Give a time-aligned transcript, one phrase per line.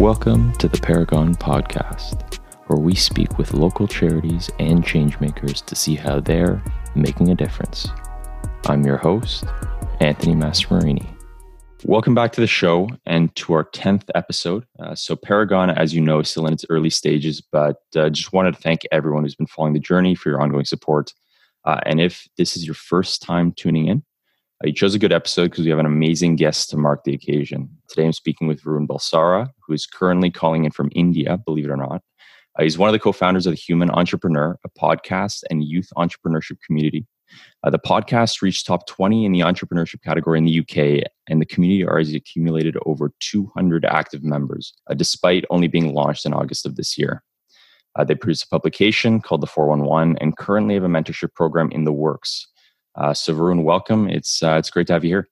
[0.00, 5.94] Welcome to the Paragon Podcast, where we speak with local charities and changemakers to see
[5.94, 6.62] how they're
[6.94, 7.88] making a difference.
[8.66, 9.44] I'm your host,
[10.00, 11.06] Anthony Masmarini.
[11.84, 14.66] Welcome back to the show and to our 10th episode.
[14.78, 18.34] Uh, so, Paragon, as you know, is still in its early stages, but uh, just
[18.34, 21.14] wanted to thank everyone who's been following the journey for your ongoing support.
[21.64, 24.04] Uh, and if this is your first time tuning in,
[24.62, 27.14] uh, you chose a good episode because we have an amazing guest to mark the
[27.14, 27.68] occasion.
[27.88, 31.70] Today I'm speaking with Varun Balsara, who is currently calling in from India, believe it
[31.70, 32.02] or not.
[32.58, 35.90] Uh, he's one of the co founders of The Human Entrepreneur, a podcast and youth
[35.96, 37.06] entrepreneurship community.
[37.64, 41.46] Uh, the podcast reached top 20 in the entrepreneurship category in the UK, and the
[41.46, 46.76] community has accumulated over 200 active members, uh, despite only being launched in August of
[46.76, 47.22] this year.
[47.96, 51.84] Uh, they produce a publication called The 411 and currently have a mentorship program in
[51.84, 52.46] the works.
[52.96, 54.08] Uh, so Varun, welcome.
[54.08, 55.28] It's uh, it's great to have you here.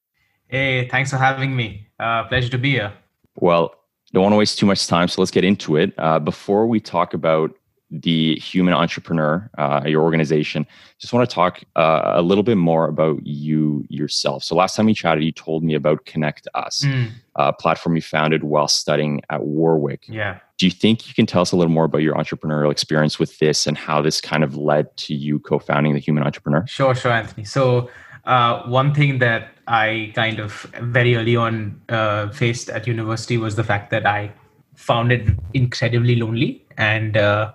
[0.49, 1.89] Hey, thanks for having me.
[1.99, 2.93] Uh, pleasure to be here.
[3.37, 3.75] Well,
[4.13, 5.93] don't want to waste too much time, so let's get into it.
[5.99, 7.53] Uh, before we talk about
[7.91, 10.67] the human entrepreneur, uh, your organization,
[10.99, 14.43] just want to talk uh, a little bit more about you yourself.
[14.43, 17.11] So last time we chatted, you told me about Connect Us, mm.
[17.37, 20.05] a platform you founded while studying at Warwick.
[20.09, 20.39] Yeah.
[20.59, 23.39] Do you think you can tell us a little more about your entrepreneurial experience with
[23.39, 26.67] this and how this kind of led to you co-founding the Human Entrepreneur?
[26.67, 27.45] Sure, sure, Anthony.
[27.45, 27.91] So
[28.25, 33.57] uh, one thing that I kind of very early on uh, faced at university was
[33.57, 34.33] the fact that I
[34.75, 37.53] found it incredibly lonely and uh,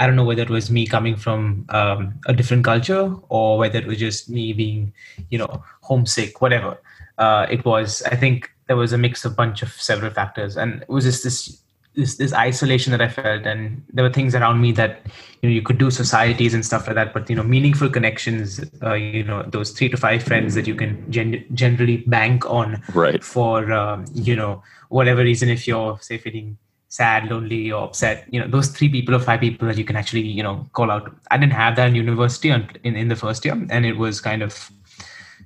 [0.00, 3.78] I don't know whether it was me coming from um, a different culture or whether
[3.78, 4.94] it was just me being,
[5.28, 6.80] you know, homesick, whatever.
[7.18, 10.56] Uh, it was, I think there was a mix of bunch of several factors.
[10.56, 11.60] And it was just this,
[11.94, 13.44] this, this isolation that I felt.
[13.44, 15.02] And there were things around me that,
[15.42, 18.58] you know, you could do societies and stuff like that, but, you know, meaningful connections,
[18.82, 22.82] uh, you know, those three to five friends that you can gen- generally bank on
[22.94, 23.22] right.
[23.22, 26.56] for, um, you know, whatever reason, if you're say feeling
[26.90, 28.26] sad, lonely, or upset.
[28.30, 30.90] You know, those three people or five people that you can actually, you know, call
[30.90, 31.10] out.
[31.30, 34.42] I didn't have that in university in, in the first year, and it was kind
[34.42, 34.70] of,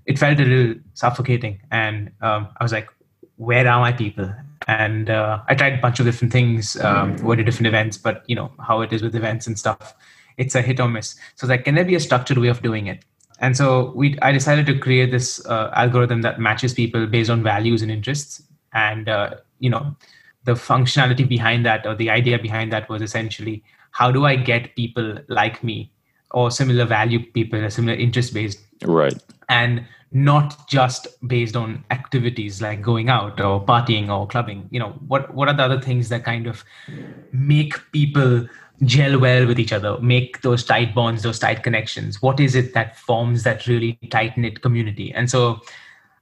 [0.06, 1.60] it felt a little suffocating.
[1.70, 2.88] And um, I was like,
[3.36, 4.34] where are my people?
[4.66, 8.24] And uh, I tried a bunch of different things, um, went to different events, but
[8.26, 9.94] you know how it is with events and stuff.
[10.38, 11.14] It's a hit or miss.
[11.36, 13.04] So like, can there be a structured way of doing it?
[13.40, 17.42] And so we, I decided to create this uh, algorithm that matches people based on
[17.42, 19.94] values and interests, and uh, you know
[20.44, 24.74] the functionality behind that or the idea behind that was essentially how do I get
[24.76, 25.90] people like me
[26.32, 29.14] or similar value people, a similar interest based, right,
[29.48, 34.68] and not just based on activities like going out or partying or clubbing.
[34.70, 36.64] You know, what what are the other things that kind of
[37.32, 38.48] make people
[38.82, 42.20] gel well with each other, make those tight bonds, those tight connections?
[42.20, 45.12] What is it that forms that really tight knit community?
[45.14, 45.60] And so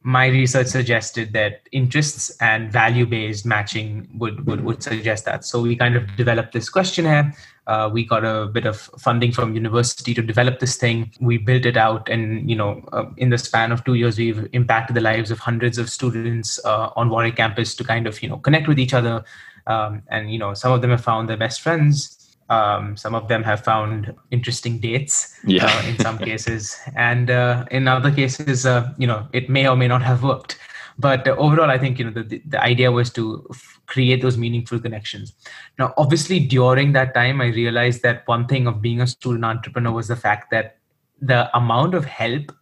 [0.02, 5.44] my research suggested that interests and value based matching would, would, would suggest that.
[5.44, 7.32] So we kind of developed this questionnaire.
[7.68, 11.12] Uh, we got a bit of funding from university to develop this thing.
[11.20, 14.48] We built it out, and you know, uh, in the span of two years, we've
[14.52, 18.28] impacted the lives of hundreds of students uh, on Warwick campus to kind of you
[18.28, 19.24] know connect with each other.
[19.68, 22.21] Um, and you know, some of them have found their best friends
[22.52, 25.66] um, some of them have found interesting dates yeah.
[25.66, 29.76] uh, in some cases, and uh, in other cases, uh, you know, it may or
[29.76, 30.58] may not have worked.
[30.98, 34.36] But uh, overall, I think you know the, the idea was to f- create those
[34.36, 35.32] meaningful connections.
[35.78, 39.92] Now, obviously, during that time, I realized that one thing of being a student entrepreneur
[39.92, 40.76] was the fact that
[41.20, 42.52] the amount of help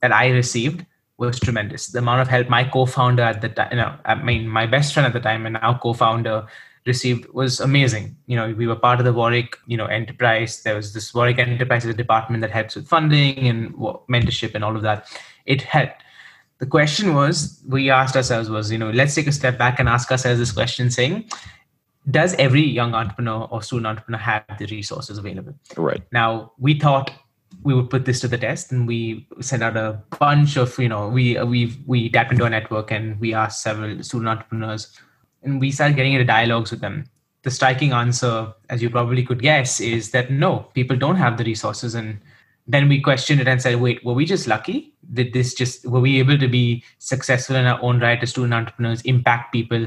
[0.00, 0.86] that I received
[1.18, 1.88] was tremendous.
[1.88, 4.94] The amount of help my co-founder at the time, you know, I mean, my best
[4.94, 6.46] friend at the time and now co-founder
[6.86, 8.16] received was amazing.
[8.26, 10.62] You know, we were part of the Warwick, you know, enterprise.
[10.62, 14.82] There was this Warwick Enterprises department that helps with funding and mentorship and all of
[14.82, 15.08] that.
[15.46, 16.02] It helped.
[16.58, 19.88] The question was, we asked ourselves was, you know, let's take a step back and
[19.88, 21.24] ask ourselves this question saying,
[22.10, 25.54] does every young entrepreneur or student entrepreneur have the resources available?
[25.76, 26.02] Right.
[26.12, 27.10] Now, we thought
[27.62, 30.88] we would put this to the test and we sent out a bunch of you
[30.88, 34.92] know we we we tapped into a network and we asked several student entrepreneurs
[35.44, 37.04] and we started getting into dialogues with them.
[37.42, 41.44] The striking answer as you probably could guess is that no people don't have the
[41.44, 41.94] resources.
[41.94, 42.18] And
[42.66, 44.94] then we questioned it and said wait were we just lucky?
[45.12, 48.54] Did this just were we able to be successful in our own right as student
[48.54, 49.86] entrepreneurs impact people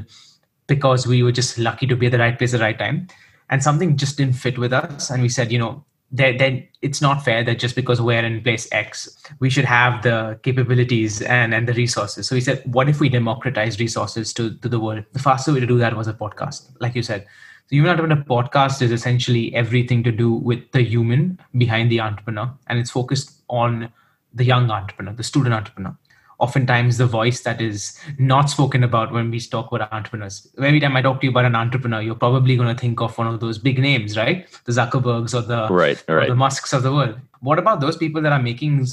[0.67, 3.07] because we were just lucky to be at the right place at the right time?
[3.49, 5.09] And something just didn't fit with us.
[5.09, 8.67] And we said you know then it's not fair that just because we're in place
[8.71, 12.27] X, we should have the capabilities and, and the resources.
[12.27, 15.03] So we said, what if we democratize resources to, to the world?
[15.11, 17.25] The faster way to do that was a podcast, like you said.
[17.67, 22.49] So Human Entrepreneur podcast is essentially everything to do with the human behind the entrepreneur,
[22.67, 23.91] and it's focused on
[24.33, 25.93] the young entrepreneur, the student entrepreneur.
[26.39, 30.47] Oftentimes the voice that is not spoken about when we talk about entrepreneurs.
[30.57, 33.17] Every time I talk to you about an entrepreneur, you're probably going to think of
[33.17, 34.47] one of those big names, right?
[34.65, 36.25] The Zuckerbergs or the right, right.
[36.25, 37.19] Or the Musks of the world.
[37.41, 38.85] What about those people that are making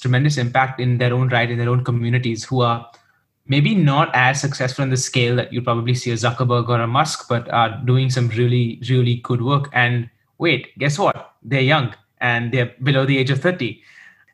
[0.00, 2.90] tremendous impact in their own right in their own communities who are
[3.46, 6.86] maybe not as successful in the scale that you probably see a Zuckerberg or a
[6.86, 9.68] Musk, but are doing some really, really good work.
[9.72, 10.08] And
[10.38, 11.34] wait, guess what?
[11.42, 13.82] They're young and they're below the age of 30.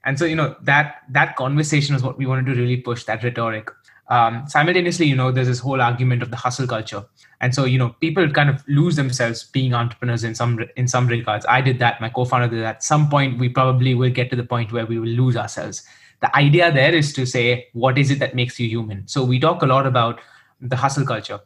[0.09, 3.23] And so, you know, that that conversation is what we wanted to really push, that
[3.23, 3.69] rhetoric.
[4.09, 7.05] Um, simultaneously, you know, there's this whole argument of the hustle culture.
[7.43, 11.09] And so, you know, people kind of lose themselves being entrepreneurs in some in some
[11.09, 11.45] regards.
[11.47, 12.77] I did that, my co-founder did that.
[12.77, 15.87] At some point, we probably will get to the point where we will lose ourselves
[16.21, 19.39] the idea there is to say what is it that makes you human so we
[19.39, 20.21] talk a lot about
[20.61, 21.39] the hustle culture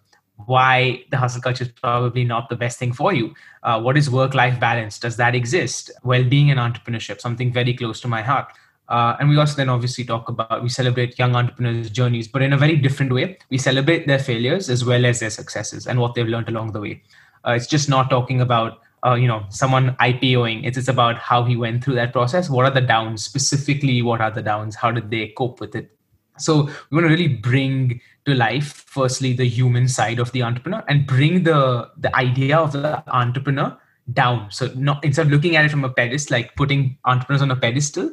[0.46, 4.10] why the hustle culture is probably not the best thing for you uh, what is
[4.10, 8.52] work life balance does that exist well-being and entrepreneurship something very close to my heart
[8.88, 12.52] uh, and we also then obviously talk about we celebrate young entrepreneurs journeys but in
[12.52, 16.14] a very different way we celebrate their failures as well as their successes and what
[16.14, 17.02] they've learned along the way
[17.46, 20.64] uh, it's just not talking about uh, you know someone IPOing.
[20.64, 22.48] It's it's about how he went through that process.
[22.48, 24.02] What are the downs specifically?
[24.02, 24.76] What are the downs?
[24.76, 25.90] How did they cope with it?
[26.38, 30.82] So we want to really bring to life, firstly, the human side of the entrepreneur,
[30.88, 33.76] and bring the the idea of the entrepreneur
[34.12, 34.50] down.
[34.50, 37.56] So not instead of looking at it from a pedestal, like putting entrepreneurs on a
[37.56, 38.12] pedestal,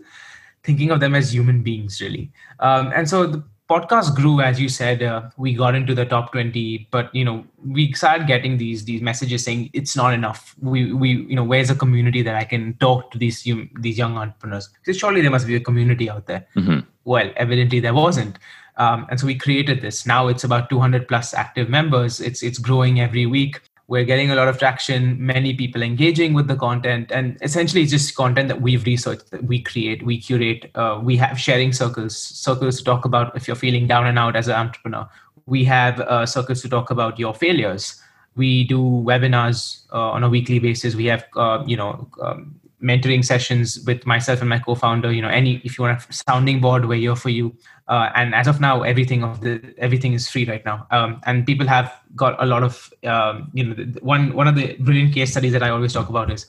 [0.63, 2.31] thinking of them as human beings, really.
[2.59, 6.31] Um, and so the podcast grew as you said uh, we got into the top
[6.31, 10.91] 20 but you know we started getting these these messages saying it's not enough we
[10.91, 14.17] we you know where's a community that i can talk to these you these young
[14.17, 16.79] entrepreneurs because surely there must be a community out there mm-hmm.
[17.03, 18.39] well evidently there wasn't
[18.79, 20.05] um, and so we created this.
[20.05, 22.19] Now it's about 200 plus active members.
[22.21, 23.61] It's it's growing every week.
[23.87, 27.91] We're getting a lot of traction many people engaging with the content and essentially it's
[27.91, 30.71] just content that we've researched that we create we curate.
[30.75, 34.35] Uh, we have sharing circles circles to talk about if you're feeling down and out
[34.37, 35.07] as an entrepreneur.
[35.45, 38.01] We have uh, circles to talk about your failures.
[38.35, 40.95] We do webinars uh, on a weekly basis.
[40.95, 45.27] We have uh, you know um, mentoring sessions with myself and my co-founder you know
[45.27, 47.53] any if you want a sounding board we're here for you
[47.89, 50.87] uh, and as of now everything of the everything is free right now.
[50.91, 54.75] Um, and people have got a lot of um, you know one one of the
[54.79, 56.45] brilliant case studies that i always talk about is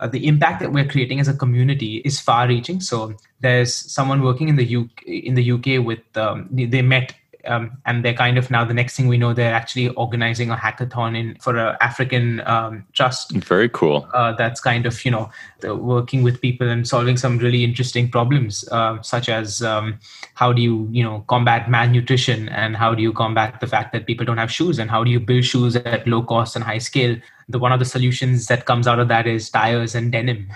[0.00, 4.22] uh, the impact that we're creating as a community is far reaching so there's someone
[4.22, 7.14] working in the uk in the uk with um, they met
[7.46, 10.56] um, and they're kind of now the next thing we know they're actually organizing a
[10.56, 13.32] hackathon in for an African um, trust.
[13.32, 14.08] Very cool.
[14.14, 15.30] Uh, that's kind of you know
[15.62, 19.98] working with people and solving some really interesting problems, uh, such as um,
[20.34, 24.06] how do you you know combat malnutrition and how do you combat the fact that
[24.06, 26.78] people don't have shoes and how do you build shoes at low cost and high
[26.78, 27.16] scale.
[27.48, 30.48] The one of the solutions that comes out of that is tires and denim,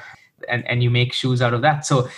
[0.49, 1.85] and and you make shoes out of that.
[1.85, 2.09] So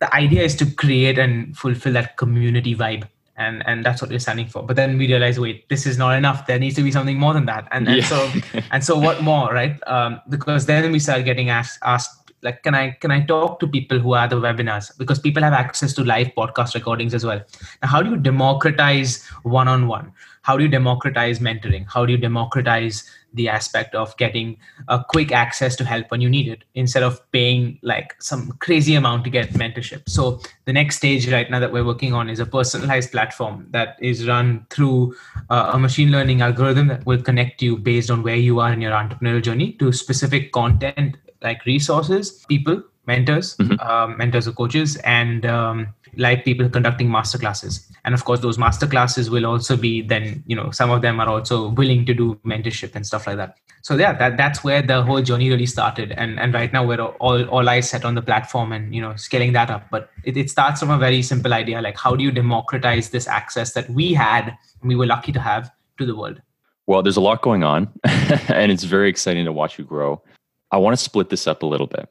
[0.00, 3.08] the idea is to create and fulfill that community vibe
[3.38, 4.62] and and that's what we're standing for.
[4.62, 6.46] But then we realize wait this is not enough.
[6.46, 7.68] There needs to be something more than that.
[7.70, 8.04] And, and yeah.
[8.04, 8.32] so
[8.72, 9.76] and so what more right?
[9.86, 13.66] Um, because then we start getting asked asked like can i can i talk to
[13.66, 14.96] people who are the webinars?
[14.98, 17.42] Because people have access to live podcast recordings as well.
[17.82, 20.12] Now how do you democratize one-on-one?
[20.42, 21.86] How do you democratize mentoring?
[21.88, 24.56] How do you democratize the aspect of getting
[24.88, 28.94] a quick access to help when you need it instead of paying like some crazy
[28.94, 32.40] amount to get mentorship so the next stage right now that we're working on is
[32.40, 35.14] a personalized platform that is run through
[35.50, 38.80] uh, a machine learning algorithm that will connect you based on where you are in
[38.80, 43.80] your entrepreneurial journey to specific content like resources people mentors mm-hmm.
[43.80, 47.86] um, mentors or coaches and um, like people conducting master classes.
[48.04, 51.20] And of course those master classes will also be then you know some of them
[51.20, 53.58] are also willing to do mentorship and stuff like that.
[53.82, 56.12] So yeah that, that's where the whole journey really started.
[56.12, 59.14] And and right now we're all all eyes set on the platform and you know
[59.16, 59.88] scaling that up.
[59.90, 63.28] But it, it starts from a very simple idea like how do you democratize this
[63.28, 66.40] access that we had we were lucky to have to the world?
[66.86, 67.92] Well there's a lot going on
[68.48, 70.22] and it's very exciting to watch you grow.
[70.70, 72.08] I want to split this up a little bit.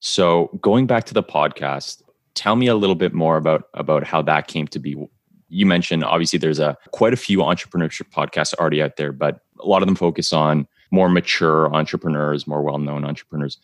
[0.00, 2.02] So going back to the podcast
[2.38, 4.96] tell me a little bit more about about how that came to be
[5.48, 9.66] you mentioned obviously there's a quite a few entrepreneurship podcasts already out there but a
[9.66, 13.58] lot of them focus on more mature entrepreneurs more well-known entrepreneurs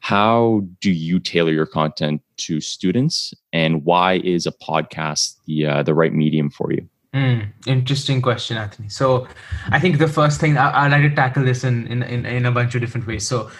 [0.00, 5.82] how do you tailor your content to students and why is a podcast the uh,
[5.82, 8.88] the right medium for you Mm, interesting question, Anthony.
[8.88, 9.28] So,
[9.70, 12.44] I think the first thing I, would like to tackle this in, in, in, in,
[12.44, 13.24] a bunch of different ways.
[13.24, 13.52] So,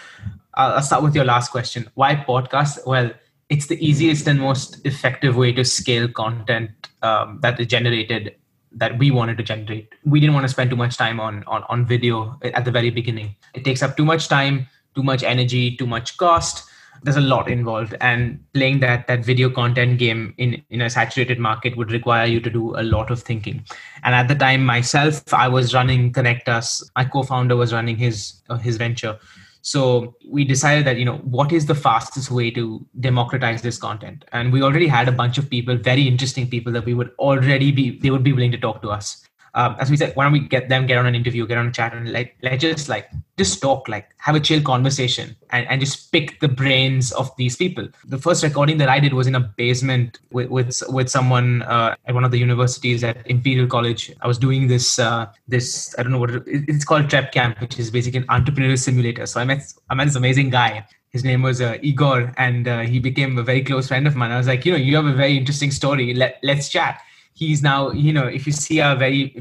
[0.55, 1.89] I'll start with your last question.
[1.93, 2.85] Why podcast?
[2.85, 3.11] Well,
[3.49, 6.71] it's the easiest and most effective way to scale content
[7.01, 8.35] um, that is generated
[8.71, 9.93] that we wanted to generate.
[10.03, 12.89] We didn't want to spend too much time on, on on video at the very
[12.89, 13.35] beginning.
[13.53, 16.69] It takes up too much time, too much energy, too much cost.
[17.03, 21.39] there's a lot involved and playing that that video content game in in a saturated
[21.39, 23.63] market would require you to do a lot of thinking
[24.03, 28.41] and at the time myself i was running connect us my co-founder was running his
[28.49, 29.17] uh, his venture
[29.65, 34.23] so we decided that you know what is the fastest way to democratize this content?
[34.31, 37.71] And we already had a bunch of people very interesting people that we would already
[37.71, 39.24] be they would be willing to talk to us
[39.55, 41.67] um, as we said, why don't we get them, get on an interview, get on
[41.67, 45.65] a chat, and like let's just like just talk, like have a chill conversation, and,
[45.67, 47.87] and just pick the brains of these people.
[48.03, 51.95] The first recording that I did was in a basement with with, with someone uh,
[52.05, 54.13] at one of the universities at Imperial College.
[54.21, 57.61] I was doing this uh, this I don't know what it, it's called Trap Camp,
[57.61, 59.25] which is basically an entrepreneurial simulator.
[59.25, 62.79] So I met I met this amazing guy his name was uh, Igor, and uh,
[62.81, 64.31] he became a very close friend of mine.
[64.31, 66.13] I was like, you know, you have a very interesting story.
[66.13, 66.99] Let let's chat
[67.35, 69.35] he's now you know if you see a very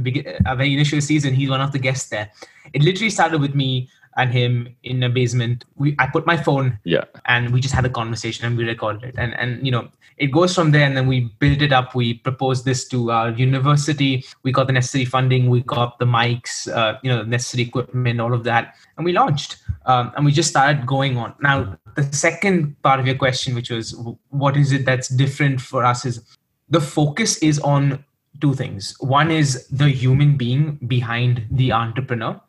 [0.45, 2.31] a very initial season he's one of the guests there.
[2.73, 5.65] It literally started with me and him in a basement.
[5.77, 7.05] We i put my phone yeah.
[7.27, 9.15] and we just had a conversation and we recorded it.
[9.17, 11.95] And and you know it goes from there and then we built it up.
[11.95, 14.25] We proposed this to our university.
[14.43, 15.49] We got the necessary funding.
[15.49, 18.75] We got the mics uh, you know the necessary equipment all of that.
[18.97, 21.35] And we launched um, and we just started going on.
[21.41, 23.97] Now the second part of your question which was
[24.31, 26.21] what is it that's different for us is
[26.68, 28.04] the focus is on
[28.40, 28.97] two things.
[29.00, 32.40] One is the human being behind the entrepreneur.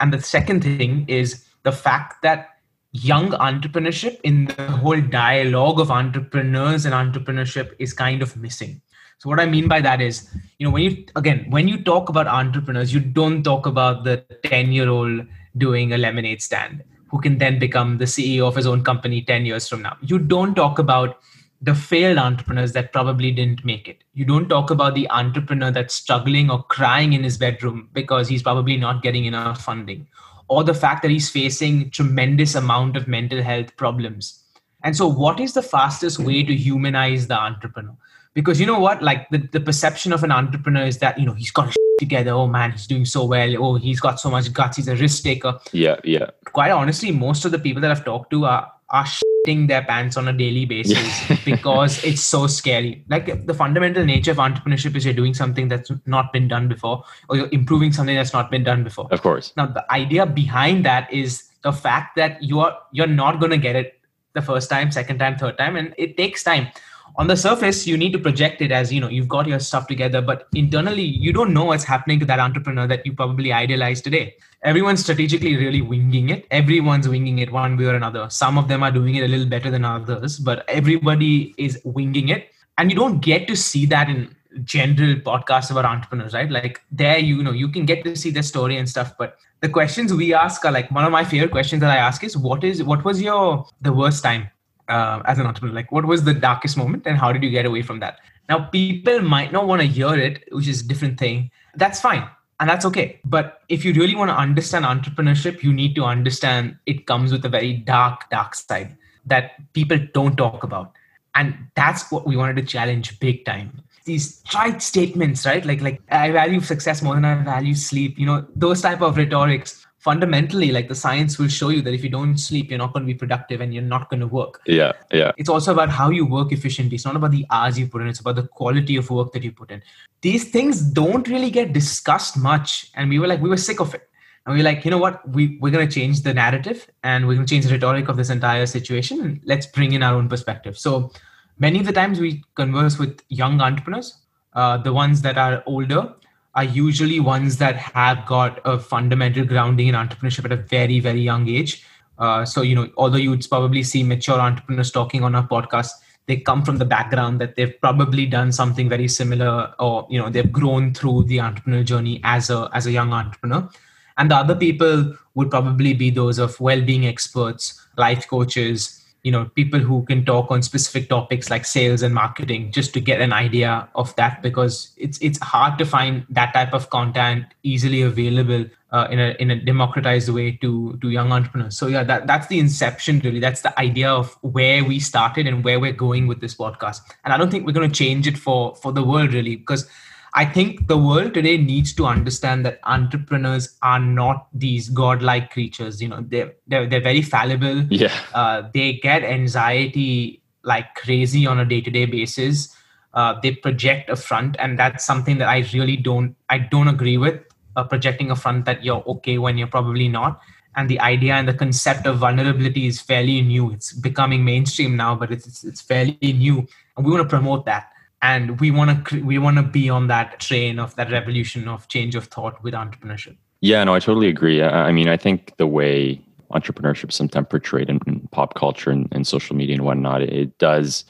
[0.00, 2.50] And the second thing is the fact that
[2.92, 8.80] young entrepreneurship in the whole dialogue of entrepreneurs and entrepreneurship is kind of missing.
[9.18, 12.08] So what I mean by that is, you know, when you again, when you talk
[12.08, 17.58] about entrepreneurs, you don't talk about the 10-year-old doing a lemonade stand who can then
[17.58, 19.96] become the CEO of his own company 10 years from now.
[20.02, 21.18] You don't talk about
[21.60, 24.04] the failed entrepreneurs that probably didn't make it.
[24.14, 28.42] You don't talk about the entrepreneur that's struggling or crying in his bedroom because he's
[28.42, 30.06] probably not getting enough funding,
[30.48, 34.44] or the fact that he's facing tremendous amount of mental health problems.
[34.84, 37.96] And so, what is the fastest way to humanize the entrepreneur?
[38.34, 41.34] Because you know what, like the, the perception of an entrepreneur is that you know
[41.34, 42.30] he's got together.
[42.30, 43.64] Oh man, he's doing so well.
[43.64, 44.76] Oh, he's got so much guts.
[44.76, 45.58] He's a risk taker.
[45.72, 46.30] Yeah, yeah.
[46.44, 50.16] Quite honestly, most of the people that I've talked to are are shitting their pants
[50.16, 51.36] on a daily basis yeah.
[51.44, 53.04] because it's so scary.
[53.08, 57.04] Like the fundamental nature of entrepreneurship is you're doing something that's not been done before,
[57.28, 59.08] or you're improving something that's not been done before.
[59.10, 59.52] Of course.
[59.56, 63.58] Now the idea behind that is the fact that you are you're not going to
[63.58, 64.00] get it
[64.34, 66.68] the first time, second time, third time, and it takes time
[67.16, 69.86] on the surface you need to project it as you know you've got your stuff
[69.86, 74.00] together but internally you don't know what's happening to that entrepreneur that you probably idealize
[74.00, 74.34] today.
[74.64, 76.46] Everyone's strategically really winging it.
[76.50, 78.28] Everyone's winging it one way or another.
[78.28, 82.28] Some of them are doing it a little better than others but everybody is winging
[82.28, 82.50] it.
[82.76, 84.34] And you don't get to see that in
[84.64, 86.50] general podcasts about entrepreneurs right?
[86.50, 89.68] Like there you know you can get to see their story and stuff but the
[89.68, 92.64] questions we ask are like one of my favorite questions that i ask is what
[92.64, 94.48] is what was your the worst time
[94.88, 95.74] uh, as an entrepreneur?
[95.74, 98.18] Like, what was the darkest moment, and how did you get away from that?
[98.48, 101.50] Now, people might not want to hear it, which is a different thing.
[101.74, 102.28] That's fine,
[102.60, 103.20] and that's okay.
[103.24, 107.44] But if you really want to understand entrepreneurship, you need to understand it comes with
[107.44, 110.92] a very dark, dark side that people don't talk about,
[111.34, 113.82] and that's what we wanted to challenge big time.
[114.04, 115.64] These trite statements, right?
[115.66, 118.18] Like, like I value success more than I value sleep.
[118.18, 122.04] You know, those type of rhetorics fundamentally like the science will show you that if
[122.04, 124.60] you don't sleep you're not going to be productive and you're not going to work.
[124.66, 125.32] Yeah yeah.
[125.36, 126.94] It's also about how you work efficiently.
[126.94, 129.42] It's not about the hours you put in it's about the quality of work that
[129.42, 129.82] you put in.
[130.20, 133.94] These things don't really get discussed much and we were like we were sick of
[133.94, 134.08] it.
[134.46, 135.28] And we are like you know what?
[135.28, 138.16] We, we're going to change the narrative and we're going to change the rhetoric of
[138.16, 140.78] this entire situation and let's bring in our own perspective.
[140.78, 141.10] So
[141.58, 144.16] many of the times we converse with young entrepreneurs
[144.54, 146.14] uh, the ones that are older
[146.58, 151.20] are usually ones that have got a fundamental grounding in entrepreneurship at a very, very
[151.20, 151.84] young age.
[152.18, 155.92] Uh, so, you know, although you would probably see mature entrepreneurs talking on our podcast,
[156.26, 160.28] they come from the background that they've probably done something very similar or, you know,
[160.28, 163.68] they've grown through the entrepreneurial journey as a, as a young entrepreneur.
[164.16, 169.44] And the other people would probably be those of well-being experts, life coaches, you know
[169.60, 173.34] people who can talk on specific topics like sales and marketing just to get an
[173.38, 178.64] idea of that because it's it's hard to find that type of content easily available
[178.90, 181.76] uh, in a in a democratized way to to young entrepreneurs.
[181.76, 183.44] So yeah that that's the inception really.
[183.46, 187.00] That's the idea of where we started and where we're going with this podcast.
[187.24, 189.88] And i don't think we're going to change it for for the world really because
[190.34, 196.02] I think the world today needs to understand that entrepreneurs are not these godlike creatures.
[196.02, 197.84] You know, they're they're, they're very fallible.
[197.90, 198.12] Yeah.
[198.34, 202.74] Uh, they get anxiety like crazy on a day to day basis.
[203.14, 207.16] Uh, they project a front, and that's something that I really don't I don't agree
[207.16, 207.40] with.
[207.76, 210.40] Uh, projecting a front that you're okay when you're probably not.
[210.78, 213.72] and the idea and the concept of vulnerability is fairly new.
[213.72, 216.66] It's becoming mainstream now, but it's it's, it's fairly new,
[216.96, 217.90] and we want to promote that.
[218.20, 221.86] And we want to we want to be on that train of that revolution of
[221.88, 223.36] change of thought with entrepreneurship.
[223.60, 224.62] Yeah, no, I totally agree.
[224.62, 226.20] I mean, I think the way
[226.52, 231.04] entrepreneurship sometimes portrayed in, in pop culture and, and, social media and whatnot, it does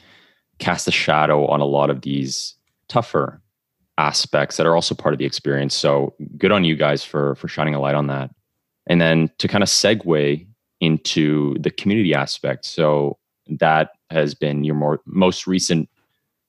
[0.58, 2.54] cast a shadow on a lot of these
[2.88, 3.40] tougher
[3.98, 5.74] aspects that are also part of the experience.
[5.74, 8.30] So good on you guys for for shining a light on that.
[8.86, 10.46] And then to kind of segue
[10.80, 12.64] into the community aspect.
[12.64, 15.88] So that has been your more most recent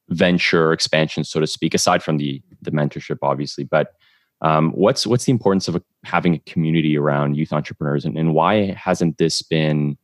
[0.09, 3.63] venture expansion, so to speak, aside from the the mentorship, obviously.
[3.63, 3.93] But
[4.41, 8.71] um, what's what's the importance of having a community around youth entrepreneurs, and, and why
[8.71, 9.97] hasn't this been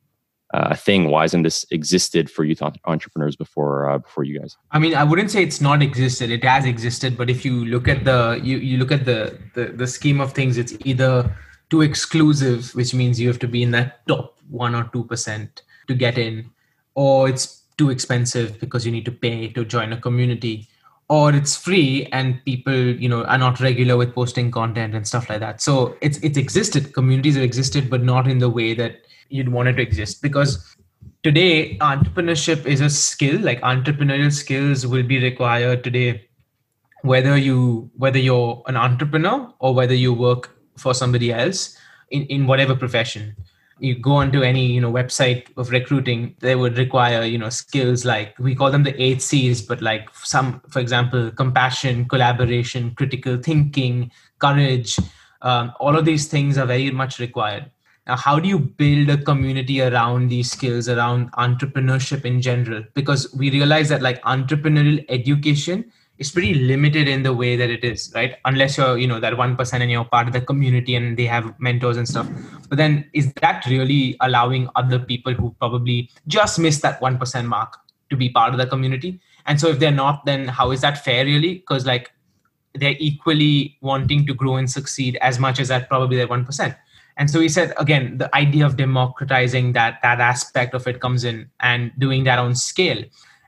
[0.54, 1.10] uh, a thing?
[1.10, 4.58] Why hasn't this existed for youth entrepreneurs before uh, before you guys?
[4.72, 6.32] I mean, I wouldn't say it's not existed.
[6.32, 9.66] It has existed, but if you look at the you you look at the the,
[9.68, 11.36] the scheme of things, it's either
[11.70, 15.64] too exclusive, which means you have to be in that top one or two percent
[15.88, 16.52] to get in,
[16.94, 20.68] or it's too expensive because you need to pay to join a community
[21.10, 25.30] or it's free and people you know are not regular with posting content and stuff
[25.30, 25.62] like that.
[25.62, 26.94] So it's it's existed.
[26.94, 30.22] Communities have existed but not in the way that you'd want it to exist.
[30.22, 30.76] Because
[31.24, 33.40] today entrepreneurship is a skill.
[33.40, 36.28] Like entrepreneurial skills will be required today
[37.04, 41.78] whether you whether you're an entrepreneur or whether you work for somebody else
[42.10, 43.36] in, in whatever profession
[43.80, 48.06] you go onto any you know website of recruiting they would require you know skills
[48.06, 53.38] like we call them the eight c's but like some for example compassion collaboration critical
[53.38, 54.98] thinking courage
[55.46, 57.72] um, all of these things are very much required.
[58.08, 62.84] Now how do you build a community around these skills around entrepreneurship in general?
[62.94, 67.84] Because we realize that like entrepreneurial education is pretty limited in the way that it
[67.84, 68.38] is right?
[68.46, 71.54] Unless you're you know that 1% and you're part of the community and they have
[71.60, 72.30] mentors and stuff.
[72.70, 77.78] But then is that really allowing other people who probably just missed that 1% mark
[78.10, 79.20] to be part of the community?
[79.46, 81.56] And so if they're not then how is that fair really?
[81.56, 82.12] Because like
[82.74, 86.76] they're equally wanting to grow and succeed as much as that probably that 1%
[87.18, 91.24] and so he said again the idea of democratizing that that aspect of it comes
[91.24, 93.04] in and doing that on scale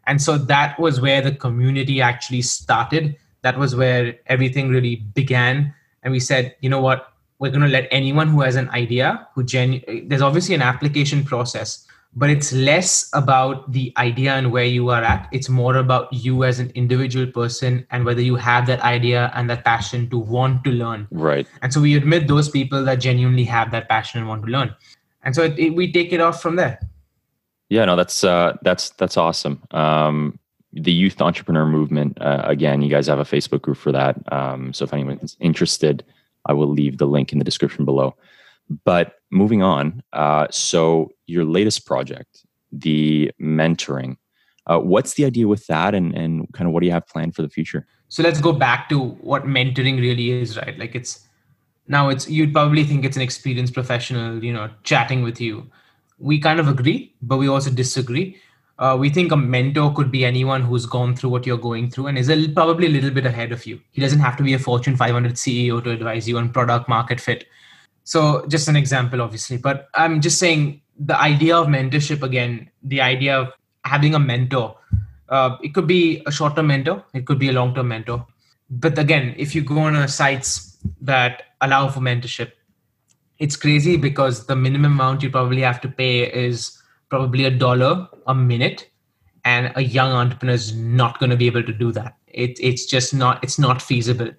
[0.07, 3.15] and so that was where the community actually started.
[3.41, 5.73] That was where everything really began.
[6.03, 7.13] And we said you know what?
[7.39, 11.23] We're going to let anyone who has an idea who gen there's obviously an application
[11.23, 15.29] process but it's less about the idea and where you are at.
[15.31, 19.47] It's more about you as an individual person and whether you have that idea and
[19.51, 21.07] that passion to want to learn.
[21.11, 21.47] Right.
[21.61, 24.75] And so we admit those people that genuinely have that passion and want to learn.
[25.23, 26.79] And so it, it, we take it off from there
[27.69, 29.61] yeah, no, that's uh, that's that's awesome.
[29.71, 30.39] Um,
[30.73, 32.17] the youth entrepreneur movement.
[32.21, 34.15] Uh, again, you guys have a Facebook group for that.
[34.31, 36.03] Um, so if anyone's interested,
[36.45, 38.15] I will leave the link in the description below.
[38.85, 44.17] But moving on, uh, so your latest project, the mentoring.
[44.65, 47.35] Uh, what's the idea with that, and and kind of what do you have planned
[47.35, 47.85] for the future?
[48.09, 50.77] So let's go back to what mentoring really is, right?
[50.77, 51.27] Like it's
[51.87, 55.69] now it's you'd probably think it's an experienced professional, you know, chatting with you
[56.19, 58.37] we kind of agree, but we also disagree.
[58.79, 62.07] Uh, we think a mentor could be anyone who's gone through what you're going through
[62.07, 63.79] and is a, probably a little bit ahead of you.
[63.91, 67.19] He doesn't have to be a Fortune 500 CEO to advise you on product market
[67.19, 67.47] fit.
[68.03, 73.01] So, just an example, obviously, but I'm just saying the idea of mentorship again, the
[73.01, 73.53] idea of
[73.83, 74.75] having a mentor.
[75.29, 78.25] Uh, it could be a short-term mentor, it could be a long-term mentor.
[78.69, 82.51] But again, if you go on a sites that allow for mentorship,
[83.39, 88.07] it's crazy because the minimum amount you probably have to pay is probably a dollar
[88.27, 88.89] a minute
[89.45, 92.17] and a young entrepreneur is not going to be able to do that.
[92.27, 94.31] It, it's just not it's not feasible.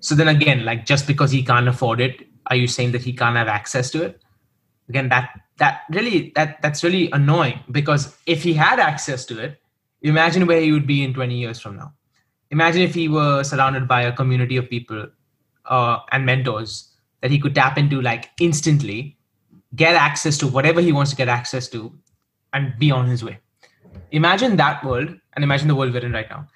[0.00, 3.12] So then again like just because he can't afford it are you saying that he
[3.12, 4.22] can't have access to it?
[4.88, 9.60] Again that that really that that's really annoying because if he had access to it
[10.02, 11.92] imagine where he would be in 20 years from now.
[12.50, 15.08] Imagine if he were surrounded by a community of people
[15.64, 19.16] uh, and mentors that he could tap into like instantly,
[19.74, 21.92] get access to whatever he wants to get access to,
[22.52, 23.38] and be on his way.
[24.12, 26.46] Imagine that world and imagine the world we're in right now.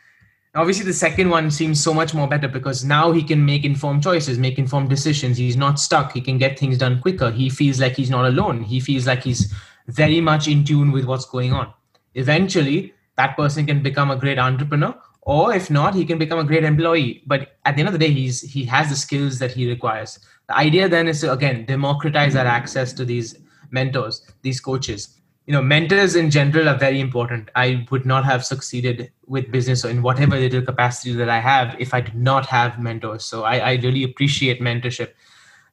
[0.54, 4.02] Obviously, the second one seems so much more better because now he can make informed
[4.02, 5.36] choices, make informed decisions.
[5.36, 6.12] He's not stuck.
[6.12, 7.30] He can get things done quicker.
[7.30, 8.64] He feels like he's not alone.
[8.64, 9.54] He feels like he's
[9.86, 11.72] very much in tune with what's going on.
[12.14, 16.44] Eventually, that person can become a great entrepreneur or if not he can become a
[16.44, 19.52] great employee but at the end of the day he's he has the skills that
[19.52, 20.18] he requires
[20.50, 23.38] the idea then is to again democratize that access to these
[23.78, 25.08] mentors these coaches
[25.46, 29.84] you know mentors in general are very important i would not have succeeded with business
[29.84, 33.44] or in whatever little capacity that i have if i did not have mentors so
[33.44, 35.12] i, I really appreciate mentorship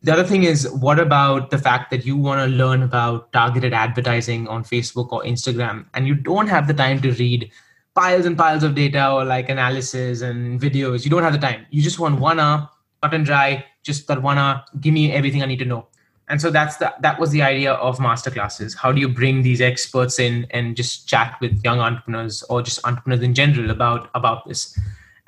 [0.07, 3.73] The other thing is, what about the fact that you want to learn about targeted
[3.73, 7.47] advertising on Facebook or Instagram, and you don't have the time to read
[7.95, 11.03] piles and piles of data or like analysis and videos?
[11.03, 11.65] You don't have the time.
[11.71, 12.69] You just want one hour,
[13.01, 15.88] cut and dry, just hour, give me everything I need to know.
[16.29, 18.75] And so that's the that was the idea of masterclasses.
[18.75, 22.86] How do you bring these experts in and just chat with young entrepreneurs or just
[22.86, 24.77] entrepreneurs in general about about this?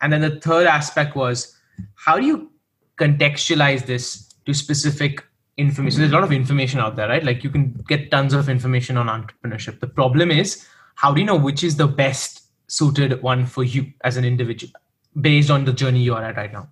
[0.02, 1.56] And then the third aspect was
[1.96, 2.52] how do you
[2.98, 5.24] contextualize this to specific
[5.60, 6.00] information.
[6.00, 7.24] There's a lot of information out there, right?
[7.24, 9.80] Like you can get tons of information on entrepreneurship.
[9.80, 13.92] The problem is, how do you know which is the best suited one for you
[14.04, 14.74] as an individual
[15.20, 16.70] based on the journey you are at right now?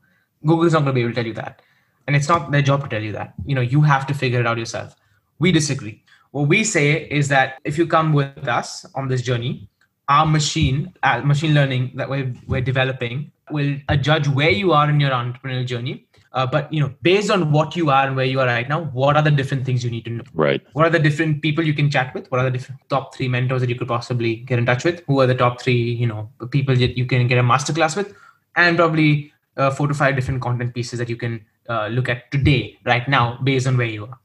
[0.48, 1.62] Google's not going to be able to tell you that.
[2.08, 3.34] And it's not their job to tell you that.
[3.46, 4.96] You know, you have to figure it out yourself.
[5.40, 6.04] We disagree.
[6.32, 9.70] What we say is that if you come with us on this journey,
[10.10, 15.00] our machine, uh, machine learning that we're, we're developing, will judge where you are in
[15.00, 16.08] your entrepreneurial journey
[16.38, 18.84] uh, but you know, based on what you are and where you are right now,
[18.86, 20.24] what are the different things you need to know?
[20.36, 20.62] Right.
[20.74, 22.30] What are the different people you can chat with?
[22.30, 25.04] What are the different top three mentors that you could possibly get in touch with?
[25.08, 28.14] Who are the top three, you know, people that you can get a masterclass with?
[28.56, 32.32] And probably uh, four to five different content pieces that you can uh, look at
[32.32, 34.20] today, right now, based on where you are.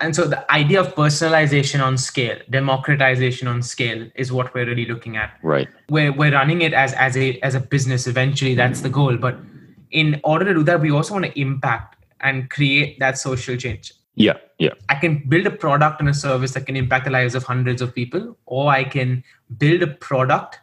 [0.00, 4.86] And so the idea of personalization on scale, democratization on scale is what we're really
[4.86, 5.38] looking at.
[5.42, 5.68] Right.
[5.88, 8.56] We're, we're running it as, as a as a business eventually.
[8.56, 9.16] That's the goal.
[9.16, 9.38] But
[9.92, 13.92] in order to do that, we also want to impact and create that social change.
[14.16, 14.70] Yeah, yeah.
[14.88, 17.80] I can build a product and a service that can impact the lives of hundreds
[17.80, 19.22] of people, or I can
[19.56, 20.60] build a product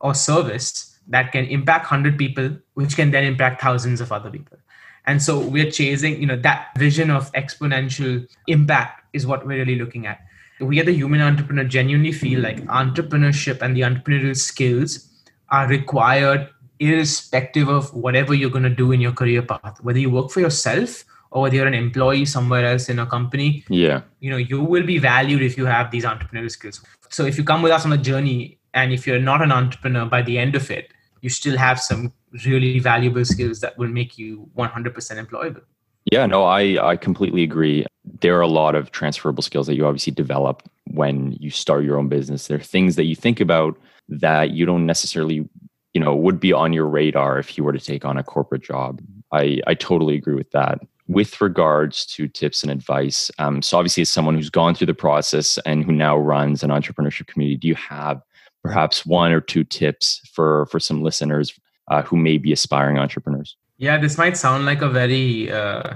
[0.00, 4.58] or service that can impact 100 people, which can then impact thousands of other people.
[5.06, 9.76] And so we're chasing, you know, that vision of exponential impact is what we're really
[9.76, 10.20] looking at.
[10.60, 15.08] We at the human entrepreneur genuinely feel like entrepreneurship and the entrepreneurial skills
[15.48, 16.48] are required
[16.80, 20.40] irrespective of whatever you're going to do in your career path whether you work for
[20.40, 24.62] yourself or whether you're an employee somewhere else in a company yeah you know you
[24.62, 27.84] will be valued if you have these entrepreneurial skills so if you come with us
[27.84, 30.90] on a journey and if you're not an entrepreneur by the end of it
[31.20, 32.12] you still have some
[32.44, 34.94] really valuable skills that will make you 100%
[35.26, 35.62] employable.
[36.10, 37.84] Yeah no i i completely agree.
[38.20, 41.98] There are a lot of transferable skills that you obviously develop when you start your
[41.98, 42.46] own business.
[42.46, 43.78] There are things that you think about
[44.08, 45.48] that you don't necessarily
[45.94, 48.62] you know would be on your radar if you were to take on a corporate
[48.62, 49.00] job.
[49.32, 50.80] I i totally agree with that.
[51.06, 54.94] With regards to tips and advice um, so obviously as someone who's gone through the
[54.94, 58.22] process and who now runs an entrepreneurship community do you have
[58.62, 63.56] perhaps one or two tips for for some listeners uh, who may be aspiring entrepreneurs?
[63.78, 65.94] Yeah this might sound like a very uh,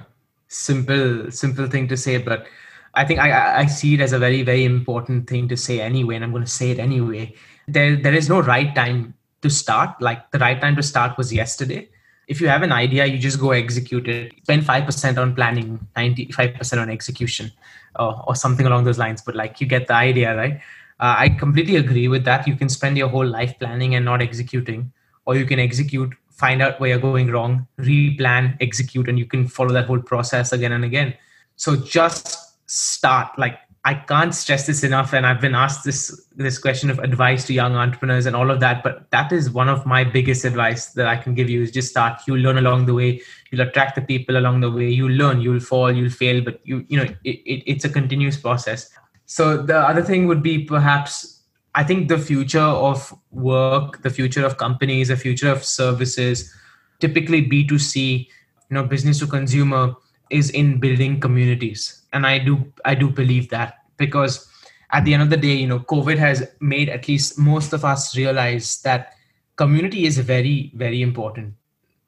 [0.49, 2.47] simple simple thing to say but
[2.95, 6.15] i think I, I see it as a very very important thing to say anyway
[6.15, 7.35] and i'm going to say it anyway.
[7.67, 10.01] There there is no right time to start.
[10.01, 11.89] Like the right time to start was yesterday.
[12.29, 14.33] If you have an idea you just go execute it.
[14.43, 17.51] Spend 5% on planning 95% on execution
[17.97, 20.61] uh, or something along those lines but like you get the idea right
[21.05, 24.23] uh, i completely agree with that you can spend your whole life planning and not
[24.29, 24.93] executing
[25.27, 29.47] or you can execute find out where you're going wrong replan execute and you can
[29.57, 31.15] follow that whole process again and again
[31.57, 32.27] so just
[32.67, 36.99] start like I can't stress this enough, and I've been asked this this question of
[37.01, 38.83] advice to young entrepreneurs and all of that.
[38.83, 41.91] But that is one of my biggest advice that I can give you is just
[41.91, 42.23] start.
[42.27, 43.21] You learn along the way.
[43.51, 44.89] You'll attract the people along the way.
[44.89, 45.43] You learn.
[45.43, 45.93] You'll fall.
[45.93, 46.43] You'll fail.
[46.43, 48.89] But you you know it, it, it's a continuous process.
[49.27, 51.43] So the other thing would be perhaps
[51.75, 56.55] I think the future of work, the future of companies, the future of services,
[57.01, 58.29] typically B two C,
[58.71, 59.95] you know, business to consumer
[60.31, 64.49] is in building communities and i do i do believe that because
[64.93, 67.85] at the end of the day you know covid has made at least most of
[67.85, 69.15] us realize that
[69.57, 71.53] community is very very important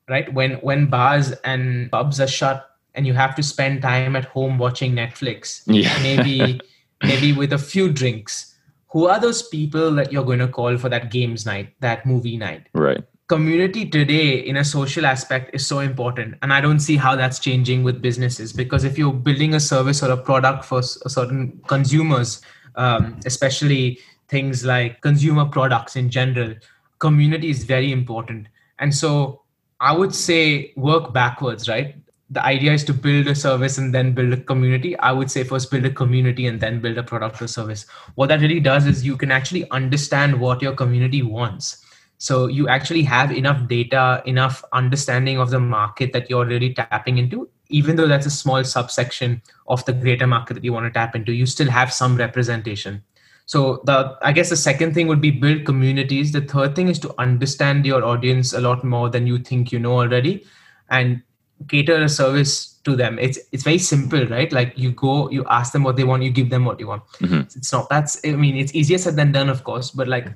[0.09, 4.25] right when when bars and pubs are shut and you have to spend time at
[4.25, 5.97] home watching netflix yeah.
[6.03, 6.61] maybe
[7.03, 8.55] maybe with a few drinks.
[8.89, 12.37] Who are those people that you're going to call for that games night that movie
[12.37, 12.67] night?
[12.73, 13.03] Right.
[13.29, 17.41] Community today in a social aspect is so important and i don't see how that's
[17.41, 22.41] changing with businesses because if you're building a service or a product for certain consumers
[22.77, 26.55] um, especially things like consumer products in general
[26.99, 28.49] community is very important.
[28.79, 29.43] And so
[29.79, 31.97] i would say work backwards right
[32.29, 34.99] the idea is to build a service and then build a community.
[34.99, 37.87] I would say first build a community and then build a product or service.
[38.17, 41.85] What that really does is you can actually understand what your community wants.
[42.19, 47.19] So you actually have enough data enough understanding of the market that you're really tapping
[47.19, 47.49] into.
[47.69, 51.15] Even though that's a small subsection of the greater market that you want to tap
[51.15, 53.03] into you still have some representation.
[53.45, 56.33] So the i guess the second thing would be build communities.
[56.33, 59.79] The third thing is to understand your audience a lot more than you think you
[59.79, 60.45] know already.
[60.89, 61.23] And
[61.69, 63.19] cater a service to them.
[63.19, 64.53] It's it's very simple, right?
[64.53, 67.03] Like you go, you ask them what they want, you give them what you want.
[67.21, 67.57] Mhm.
[67.57, 70.29] It's not that's I mean it's easier said than done, of course, but like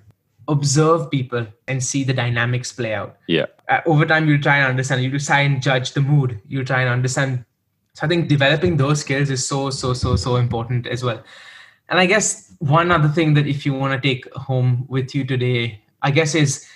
[0.48, 3.16] observe people and see the dynamics play out.
[3.28, 3.46] Yeah.
[3.68, 5.02] Uh, over time, you try and understand.
[5.02, 6.40] You try and judge the mood.
[6.48, 7.44] You try and understand.
[7.94, 11.22] So I think developing those skills is so so so so important as well.
[11.88, 15.24] And I guess one other thing that if you want to take home with you
[15.24, 16.66] today, I guess is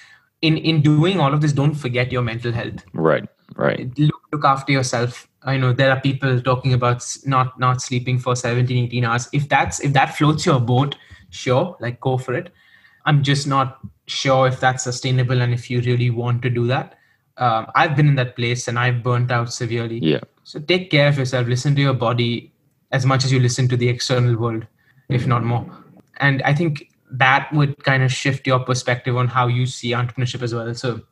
[0.42, 3.24] in in doing all of this, don't forget your mental health Right.
[3.57, 3.90] Right.
[3.98, 5.28] look, look after yourself.
[5.42, 9.28] I know there are people talking about not not sleeping for 17 18 hours.
[9.33, 10.96] If that's if that floats your boat
[11.30, 12.52] sure like go for it.
[13.07, 16.98] I'm just not sure if that's sustainable and if you really want to do that.
[17.37, 19.98] Um, i've been in that place and i've burnt out severely.
[19.98, 20.20] Yeah.
[20.44, 21.48] so take care of yourself.
[21.48, 22.52] Listen to your body
[22.92, 24.66] as much as you listen to the external world
[25.09, 25.66] if not more.
[26.18, 30.42] And i think that would kind of shift your perspective on how you see entrepreneurship
[30.42, 30.74] as well.
[30.74, 31.02] So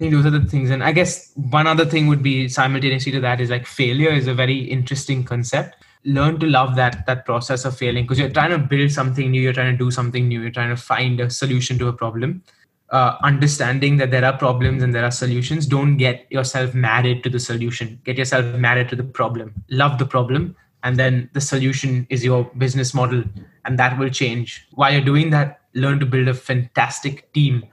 [0.00, 0.70] I think those are the things.
[0.70, 4.28] And I guess one other thing would be simultaneously to that is like failure is
[4.28, 5.76] a very interesting concept.
[6.06, 9.42] Learn to love that that process of failing because you're trying to build something new,
[9.42, 12.42] you're trying to do something new, you're trying to find a solution to a problem.
[12.88, 15.66] Uh, understanding that there are problems and there are solutions.
[15.66, 18.00] Don't get yourself married to the solution.
[18.02, 19.52] Get yourself married to the problem.
[19.68, 23.22] Love the problem, and then the solution is your business model,
[23.66, 24.66] and that will change.
[24.72, 27.64] While you're doing that, learn to build a fantastic team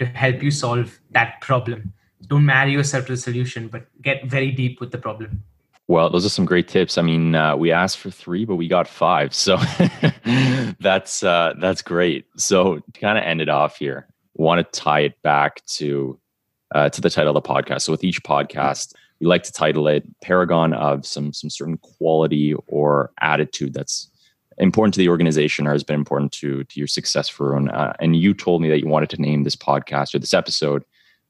[0.00, 1.92] to help you solve that problem.
[2.26, 5.42] Don't marry yourself to the solution, but get very deep with the problem.
[5.88, 6.98] Well, those are some great tips.
[6.98, 9.56] I mean, uh, we asked for three, but we got five, so
[10.80, 12.26] that's uh, that's great.
[12.36, 16.18] So to kind of end it off here, want to tie it back to
[16.72, 17.82] uh, to the title of the podcast.
[17.82, 22.54] So with each podcast, we like to title it "Paragon of some some certain quality
[22.68, 24.08] or attitude that's
[24.60, 28.16] important to the organization or has been important to to your success, Varun." Uh, and
[28.16, 30.84] you told me that you wanted to name this podcast or this episode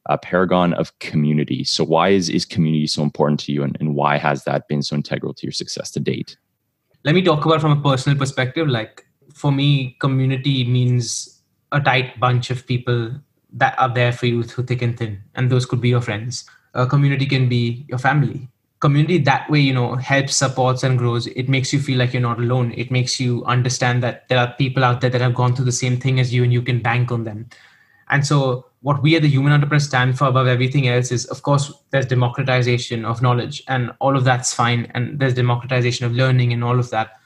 [0.07, 1.65] a paragon of community.
[1.65, 4.83] So why is, is community so important to you and, and why has that been
[4.83, 6.37] so integral to your success to date?
[7.05, 8.69] Let me talk about from a personal perspective.
[8.69, 11.41] Like for me, community means
[11.73, 13.13] a tight bunch of people
[13.53, 15.23] that are there for you through thick and thin.
[15.35, 16.45] And those could be your friends.
[16.75, 18.49] A community can be your family.
[18.81, 21.27] Community that way, you know, helps, supports, and grows.
[21.27, 22.73] It makes you feel like you're not alone.
[22.77, 25.73] It makes you understand that there are people out there that have gone through the
[25.73, 27.49] same thing as you and you can bank on them.
[28.09, 31.43] And so, what we at the Human enterprise stand for above everything else is, of
[31.43, 34.91] course, there's democratization of knowledge, and all of that's fine.
[34.95, 37.20] And there's democratization of learning and all of that.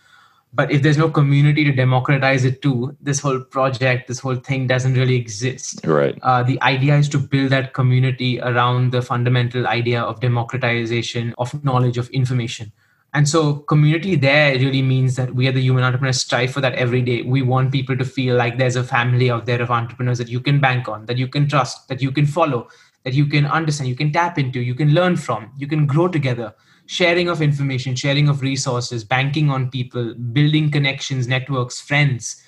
[0.54, 4.68] But if there's no community to democratize it to, this whole project, this whole thing
[4.68, 5.84] doesn't really exist.
[5.84, 6.16] Right.
[6.22, 11.64] Uh, the idea is to build that community around the fundamental idea of democratization of
[11.64, 12.72] knowledge, of information.
[13.14, 16.74] And so, community there really means that we, are the human entrepreneurs, strive for that
[16.74, 17.22] every day.
[17.22, 20.40] We want people to feel like there's a family out there of entrepreneurs that you
[20.40, 22.68] can bank on, that you can trust, that you can follow,
[23.04, 26.08] that you can understand, you can tap into, you can learn from, you can grow
[26.08, 26.54] together.
[26.86, 32.42] Sharing of information, sharing of resources, banking on people, building connections, networks, friends.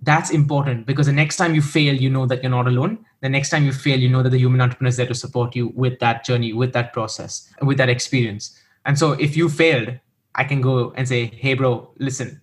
[0.00, 3.04] That's important because the next time you fail, you know that you're not alone.
[3.20, 5.54] The next time you fail, you know that the human entrepreneur is there to support
[5.54, 8.58] you with that journey, with that process, with that experience.
[8.84, 9.98] And so if you failed,
[10.34, 12.40] I can go and say, hey, bro, listen,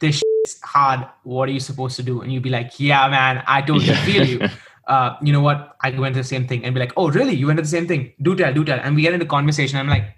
[0.00, 1.06] this is hard.
[1.22, 2.20] What are you supposed to do?
[2.20, 4.48] And you'd be like, yeah, man, I totally feel you.
[4.88, 5.76] Uh, you know what?
[5.82, 7.34] I went to the same thing and be like, oh, really?
[7.34, 8.14] You went to the same thing?
[8.22, 8.80] Do tell, do tell.
[8.80, 9.78] And we get into conversation.
[9.78, 10.16] I'm like,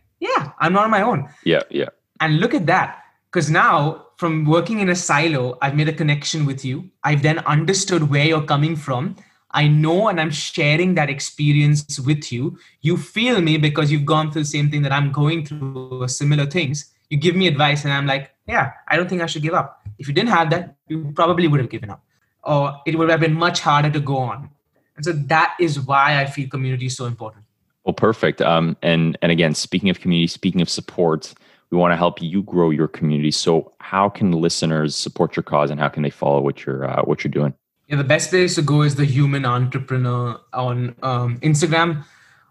[0.60, 1.28] I'm not on my own.
[1.44, 1.62] Yeah.
[1.70, 1.88] Yeah.
[2.20, 3.02] And look at that.
[3.32, 6.90] Because now, from working in a silo, I've made a connection with you.
[7.04, 9.16] I've then understood where you're coming from.
[9.52, 12.58] I know and I'm sharing that experience with you.
[12.82, 16.08] You feel me because you've gone through the same thing that I'm going through, or
[16.08, 16.92] similar things.
[17.08, 19.80] You give me advice, and I'm like, yeah, I don't think I should give up.
[19.98, 22.04] If you didn't have that, you probably would have given up,
[22.44, 24.50] or it would have been much harder to go on.
[24.96, 27.44] And so that is why I feel community is so important.
[27.84, 28.42] Well, perfect.
[28.42, 31.32] Um, and and again, speaking of community, speaking of support,
[31.70, 33.30] we want to help you grow your community.
[33.30, 37.02] So, how can listeners support your cause, and how can they follow what you're uh,
[37.02, 37.54] what you're doing?
[37.88, 42.04] Yeah, the best place to go is the Human Entrepreneur on um, Instagram.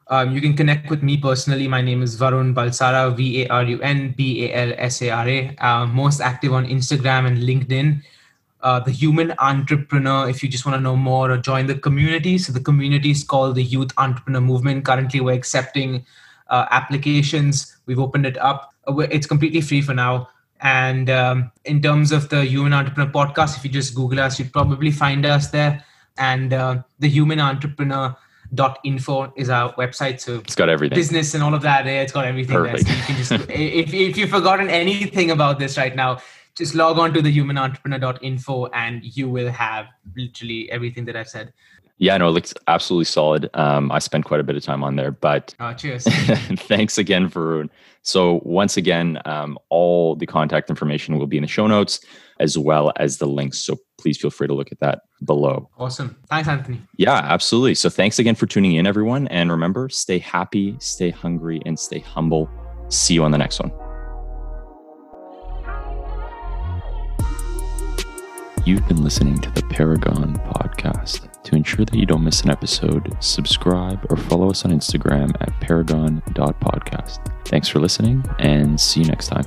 [0.09, 1.67] Um, you can connect with me personally.
[1.67, 5.11] My name is Varun Balsara, V A R U N B A L S A
[5.11, 5.55] R A.
[5.59, 8.01] Uh, most active on Instagram and LinkedIn.
[8.61, 12.37] Uh, the Human Entrepreneur, if you just want to know more or join the community.
[12.37, 14.83] So, the community is called the Youth Entrepreneur Movement.
[14.85, 16.05] Currently, we're accepting
[16.49, 17.77] uh, applications.
[17.85, 18.73] We've opened it up.
[18.87, 20.29] Uh, It's completely free for now.
[20.61, 24.51] And um, in terms of the Human Entrepreneur podcast, if you just Google us, you'd
[24.51, 25.83] probably find us there.
[26.17, 28.13] And uh, the Human Entrepreneur
[28.55, 30.95] dot info is our website so It's got everything.
[30.95, 32.87] business and all of that yeah, it's got everything Perfect.
[32.87, 36.17] there so you can just if, if you've forgotten anything about this right now
[36.59, 41.51] just log on to the humanentrepreneur.info and you will have literally everything that i've said
[42.01, 43.49] Yeah, no, it looks absolutely solid.
[43.53, 46.03] Um, I spent quite a bit of time on there, but Uh, cheers.
[46.71, 47.67] thanks again, Varun.
[48.03, 51.99] So once again, um, all the contact information will be in the show notes
[52.39, 53.59] as well as the links.
[53.59, 55.67] So please feel free to look at that below.
[55.77, 56.15] awesome.
[56.29, 56.79] Thanks, Anthony.
[56.95, 57.75] Yeah, absolutely.
[57.75, 59.27] So thanks again for tuning in, everyone.
[59.27, 62.47] And remember, stay happy, stay hungry, and stay humble.
[62.87, 63.88] See you on the next one.
[68.65, 71.41] You've been listening to the Paragon podcast.
[71.43, 75.59] To ensure that you don't miss an episode, subscribe or follow us on Instagram at
[75.61, 77.47] paragon.podcast.
[77.47, 79.45] Thanks for listening and see you next time.